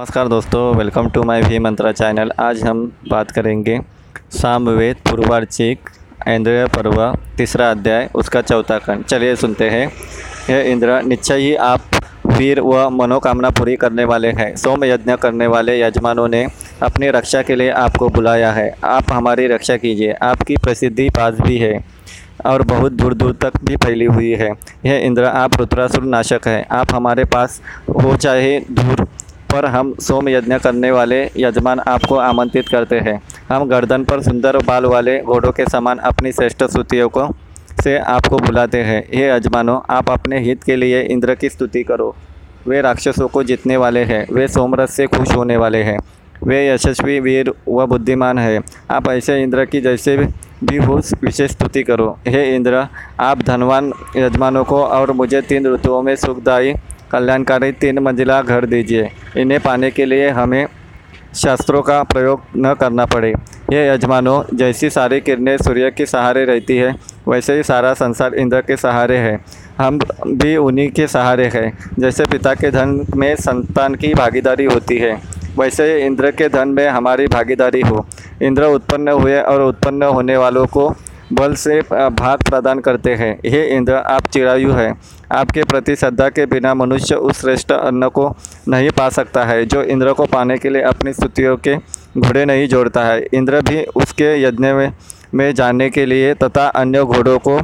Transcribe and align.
नमस्कार 0.00 0.28
दोस्तों 0.28 0.60
welcome 0.76 1.08
to 1.10 1.22
my 1.22 1.42
V 1.42 1.58
Mantra 1.58 1.90
channel 1.92 2.30
आज 2.40 2.62
हम 2.62 2.80
बात 3.08 3.30
करेंगे 3.30 3.78
सामवेद 4.32 4.96
पूर्वार्चिक 5.08 5.90
इंद्र 6.28 6.66
पर्व, 6.66 7.18
तीसरा 7.36 7.70
अध्याय, 7.70 8.08
उसका 8.14 8.40
चौथा 8.42 8.78
खंड। 8.78 9.04
चलिए 9.04 9.34
सुनते 9.36 9.68
हैं। 9.70 9.92
यह 10.50 10.70
इंद्र, 10.72 11.02
निश्चय 11.02 11.36
ही 11.36 11.54
आप 11.54 12.00
वीर 12.26 12.60
व 12.60 12.88
मनोकामना 12.90 13.50
पूरी 13.50 13.76
करने 13.76 14.04
वाले 14.04 14.30
हैं। 14.30 14.56
सोम 14.56 14.84
यज्ञ 14.84 15.16
करने 15.16 15.46
वाले 15.46 15.80
यजमानों 15.80 16.28
ने 16.28 16.46
अपनी 16.82 17.10
रक्षा 17.10 17.42
के 17.42 17.56
लिए 17.56 17.70
आपको 17.70 18.08
बुलाया 18.08 18.52
है। 18.52 18.74
आप 18.84 19.12
हमारी 19.12 19.46
रक्षा 19.46 19.76
कीजिए। 19.76 20.12
आपकी 20.12 20.56
प्रसिद्धि 20.56 21.10
पास 21.10 21.40
भी 21.40 21.58
है 21.58 21.78
और 22.46 22.62
बहुत 22.62 22.92
दूर 22.92 23.14
दूर 23.14 23.38
तक 23.42 23.64
भी 23.64 23.76
फैली 23.76 24.04
हुई 24.04 24.30
है। 24.32 24.52
यह 24.84 25.06
इंद्र, 25.06 25.24
आप 25.24 25.56
रुद्रासुर 25.56 26.04
नाशक 26.04 26.48
है। 26.48 26.62
आप 26.72 26.94
हमारे 26.94 27.24
पास 27.24 27.60
हो 28.04 28.16
चाहे 28.16 28.60
दूर 28.60 29.06
पर 29.52 29.66
हम 29.66 29.94
सोम 29.94 30.28
यज्ञ 30.28 30.58
करने 30.58 30.90
वाले 30.90 31.30
यजमान 31.36 31.80
आपको 31.80 32.16
आमंत्रित 32.16 32.68
करते 32.68 32.98
हैं। 32.98 33.22
हम 33.48 33.68
गर्दन 33.68 34.04
पर 34.04 34.22
सुंदर 34.22 34.56
बाल 34.56 34.84
वाले 34.84 35.20
घोड़ों 35.20 35.52
के 35.52 35.64
समान 35.64 35.98
अपनी 35.98 36.32
श्रेष्ठ 36.32 36.64
स्तुतियों 36.64 37.08
को 37.08 37.28
से 37.82 37.98
आपको 37.98 38.38
बुलाते 38.38 38.78
हैं। 38.78 39.08
हे 39.14 39.30
यजमानों, 39.30 39.80
आप 39.90 40.10
अपने 40.10 40.38
हित 40.38 40.64
के 40.64 40.76
लिए 40.76 41.02
इंद्र 41.02 41.34
की 41.34 41.48
स्तुति 41.48 41.82
करो। 41.82 42.14
वे 42.68 42.80
राक्षसों 42.80 43.28
को 43.28 43.42
जीतने 43.42 43.76
वाले 43.76 44.04
हैं। 44.04 44.26
वे 44.32 44.48
सोमरस 44.48 44.94
से 44.94 45.06
खुश 45.06 45.32
होने 45.36 45.56
वाले 45.56 45.82
हैं। 45.82 45.98
वे 46.44 46.68
यशस्वी, 46.68 47.20
वीर 47.20 47.52
व 47.68 47.86
बुद्धिमान 47.86 48.38
है। 48.38 48.60
आप 48.90 49.08
ऐसे 49.08 49.42
इंद्र 49.42 49.64
की 49.64 49.80
जैसे 49.80 50.16
भी 50.64 50.76
हो, 50.76 51.00
विशेष 51.22 51.50
स्तुति 51.50 51.82
करो। 51.82 52.18
हे 52.28 52.54
इंद्र, 52.56 52.86
आप 53.20 53.42
धनवान 53.42 53.92
यजमानों 54.16 54.64
को 54.64 54.84
और 54.84 55.12
मुझे 55.12 55.40
तीन 55.40 55.74
ऋतुओं 55.74 56.02
में 56.02 56.16
सुखदायी 56.16 56.74
कल्याणकारी 57.12 57.72
तीन 57.72 57.98
मंजिला 57.98 58.40
घर 58.42 58.66
दीजिए। 58.66 59.10
इन्हें 59.36 59.60
पाने 59.60 59.90
के 59.90 60.04
लिए 60.04 60.28
हमें 60.30 60.66
शास्त्रों 61.34 61.80
का 61.82 62.02
प्रयोग 62.02 62.42
न 62.56 62.74
करना 62.74 63.04
पड़े। 63.06 63.32
ये 63.72 63.86
यजमानों, 63.88 64.42
जैसी 64.54 64.90
सारी 64.90 65.20
किरणें 65.20 65.56
सूर्य 65.56 65.90
के 65.90 66.06
सहारे 66.06 66.44
रहती 66.44 66.76
है, 66.76 66.94
वैसे 67.28 67.56
ही 67.56 67.62
सारा 67.62 67.92
संसार 67.94 68.34
इंद्र 68.34 68.60
के 68.60 68.76
सहारे 68.76 69.16
है। 69.16 69.38
हम 69.78 69.98
भी 70.26 70.56
उन्हीं 70.56 70.88
के 70.90 71.06
सहारे 71.06 71.46
हैं, 71.46 71.72
जैसे 71.98 72.24
पिता 72.24 72.54
के 72.54 72.70
धन 72.70 73.04
में 73.16 73.34
संतान 73.36 73.94
की 73.94 74.12
भागीदारी 74.14 74.64
होती 74.64 74.98
है, 74.98 75.14
वैसे 75.58 75.84
ही 75.84 76.06
इंद्र 76.06 76.30
के 76.30 76.48
धन 76.48 76.68
में 76.68 76.88
हमारी 76.88 77.26
भागीदारी 77.26 77.80
हो। 77.80 78.06
इंद्र 78.42 78.64
उत्पन्न 78.64 79.08
हुए 79.10 79.40
और 79.40 79.62
उत्पन्न 79.62 80.02
होने 80.02 80.36
वालों 80.36 80.66
को 80.66 80.88
बल 81.32 81.54
से 81.54 81.80
भात 81.80 82.42
प्रदान 82.42 82.78
करते 82.80 83.14
हैं। 83.14 83.32
हे 83.46 83.64
इंद्र 83.66 83.94
आप 83.94 84.26
चिरायु 84.26 84.72
है। 84.72 84.92
आपके 85.32 85.64
प्रति 85.64 85.96
श्रद्धा 85.96 86.28
के 86.28 86.46
बिना 86.46 86.74
मनुष्य 86.74 87.14
उस 87.14 87.40
श्रेष्ठ 87.40 87.72
अन्न 87.72 88.08
को 88.08 88.28
नहीं 88.68 88.90
पा 88.90 89.08
सकता 89.08 89.44
है 89.44 89.64
जो 89.64 89.82
इंद्र 89.82 90.12
को 90.12 90.26
पाने 90.26 90.58
के 90.58 90.70
लिए 90.70 90.82
अपनी 90.82 91.12
स्तुतियों 91.12 91.56
के 91.56 91.76
घोड़े 92.18 92.44
नहीं 92.44 92.66
जोड़ता 92.68 93.04
है। 93.04 93.26
इंद्र 93.32 93.60
भी 93.60 93.82
उसके 93.96 94.32
यज्ञ 94.42 94.72
में, 94.72 94.92
में 95.34 95.54
जाने 95.54 95.90
के 95.90 96.06
लिए 96.06 96.34
तथा 96.34 96.66
अन्य 96.66 97.04
घोड़ों 97.04 97.38
को 97.38 97.60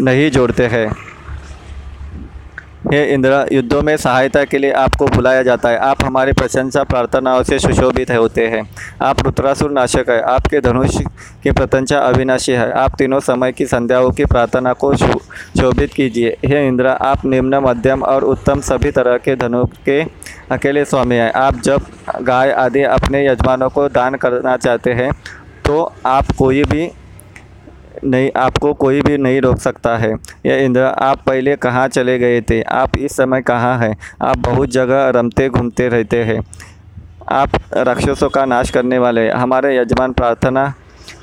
नहीं 0.00 0.30
जोड़ते 0.30 0.66
हैं। 0.66 0.90
हे 2.92 3.04
इंद्र, 3.04 3.46
युद्धों 3.52 3.80
में 3.82 3.96
सहायता 3.96 4.42
के 4.44 4.58
लिए 4.58 4.70
आपको 4.72 5.06
बुलाया 5.06 5.42
जाता 5.42 5.68
है। 5.68 5.78
आप 5.78 6.04
हमारी 6.04 6.32
प्रशंसा 6.32 6.82
प्रार्थनाओं 6.82 7.42
से 7.42 7.58
सुशोभित 7.58 8.10
होते 8.10 8.46
हैं। 8.46 8.62
आप 9.02 9.22
रुद्रासुर 9.22 9.70
नाशक 9.70 10.04
है। 10.08 10.20
आपके 10.24 10.60
धनुष 10.60 10.96
की 11.42 11.50
प्रतंचा 11.50 11.98
अविनाशी 11.98 12.52
है। 12.52 12.70
आप 12.72 12.94
तीनों 12.98 13.20
समय 13.20 13.52
की 13.52 13.66
संध्याओं 13.66 14.10
की 14.10 14.24
प्रार्थना 14.24 14.72
को 14.72 14.94
शोभित 14.94 15.92
कीजिए। 15.92 16.36
हे 16.44 16.66
इंद्र, 16.68 16.86
आप 16.86 17.24
निम्न, 17.24 17.54
मध्यम 17.58 18.02
और 18.02 18.24
उत्तम 18.24 18.60
सभी 18.60 18.90
तरह 18.90 19.16
के 19.18 19.36
धनु 19.36 19.64
के 19.86 20.02
अकेले 20.50 20.84
स्वामी 20.84 21.16
हैं। 21.16 21.32
आप 21.32 21.60
जब 21.60 21.82
गाय 22.22 22.52
आदि 22.52 22.82
अपने 22.82 23.26
यजमानों 23.26 23.68
को 23.68 23.88
दान 23.88 24.14
करना 24.14 24.56
चाहते 24.56 24.92
हैं 24.92 25.10
तो 25.64 25.82
आप 26.06 26.24
कोई 26.38 26.62
भी 26.64 26.90
नहीं, 28.04 28.30
आपको 28.36 28.74
कोई 28.74 29.00
भी 29.00 29.18
नहीं 29.18 29.40
रोक 29.40 29.56
सकता 29.56 29.96
है। 29.96 30.16
यह 30.46 30.54
इंद्र, 30.56 30.80
आप 30.80 31.22
पहले 31.26 31.56
कहाँ 31.56 31.88
चले 31.88 32.18
गए 32.18 32.40
थे? 32.40 32.62
आप 32.62 32.96
इस 32.98 33.12
समय 33.12 33.40
कहाँ 33.40 33.78
हैं? 33.78 33.96
आप 34.22 34.38
बहुत 34.38 34.68
जगह 34.68 35.08
रमते 35.08 35.48
घूमते 35.48 35.88
रहते 35.88 36.24
हैं। 36.24 36.46
आप 37.32 37.50
राक्षसों 37.72 38.28
का 38.28 38.44
नाश 38.44 38.70
करने 38.70 38.98
वाले 38.98 39.30
हमारे 39.30 39.76
यजमान 39.76 40.12
प्रार्थना 40.12 40.74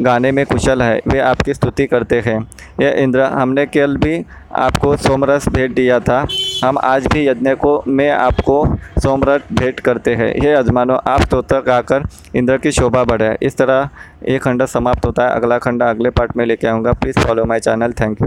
गाने 0.00 0.32
में 0.32 0.46
कुशल 0.46 0.82
है। 0.82 1.00
वे 1.08 1.18
आपकी 1.18 1.54
स्तुति 1.54 1.86
करते 1.86 2.22
हैं। 2.26 2.50
यह 2.80 2.90
इंद्र, 2.90 3.20
हमने 3.20 3.66
कल 3.66 3.96
भी 3.96 4.24
आपको 4.54 4.96
सोमरस 4.96 5.48
भेंट 5.48 5.74
दिया 5.74 6.00
था। 6.00 6.26
हम 6.64 6.78
आज 6.78 7.06
भी 7.06 7.26
यज्ञ 7.28 7.54
को 7.54 7.84
में 7.88 8.10
आपको 8.10 8.76
सोमरथ 9.02 9.40
भेंट 9.52 9.80
करते 9.80 10.14
हैं। 10.14 10.40
हे 10.40 10.52
अजमानो, 10.52 10.94
आप 10.94 11.20
स्तोत्र 11.20 11.56
गाकर 11.56 12.02
इंद्र 12.34 12.56
की 12.58 12.72
शोभा 12.72 13.04
बढ़ाए। 13.04 13.38
इस 13.42 13.56
तरह 13.56 13.88
ये 14.28 14.38
खंड 14.38 14.64
समाप्त 14.64 15.06
होता 15.06 15.28
है। 15.28 15.34
अगला 15.34 15.58
खंड 15.58 15.82
अगले 15.82 16.10
पार्ट 16.10 16.36
में 16.36 16.44
लेके 16.46 16.66
आऊँगा। 16.66 16.92
Please 16.92 17.18
follow 17.18 17.44
my 17.44 17.60
channel 17.60 17.92
thank 17.92 18.20
you 18.22 18.26